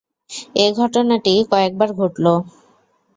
[0.55, 2.25] এ ঘটনাটি কয়েকবার ঘটল।